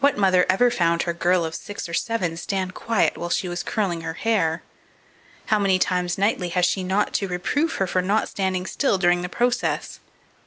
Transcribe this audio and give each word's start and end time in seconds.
What 0.00 0.18
mother 0.18 0.44
ever 0.50 0.70
found 0.70 1.04
her 1.04 1.14
girl 1.14 1.42
of 1.46 1.54
six 1.54 1.88
or 1.88 1.94
seven 1.94 2.36
stand 2.36 2.74
quiet 2.74 3.16
while 3.16 3.30
she 3.30 3.48
was 3.48 3.62
curling 3.62 4.02
her 4.02 4.12
hair? 4.12 4.62
How 5.46 5.58
many 5.58 5.78
times 5.78 6.18
nightly 6.18 6.50
has 6.50 6.66
she 6.66 6.84
not 6.84 7.14
to 7.14 7.28
reprove 7.28 7.76
her 7.76 7.86
for 7.86 8.02
not 8.02 8.28
standing 8.28 8.66
still 8.66 8.98
during 8.98 9.22
the 9.22 9.30
process! 9.30 10.00